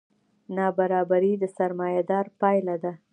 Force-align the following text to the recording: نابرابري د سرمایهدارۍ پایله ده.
نابرابري 0.55 1.33
د 1.41 1.43
سرمایهدارۍ 1.55 2.31
پایله 2.41 2.75
ده. 2.83 2.93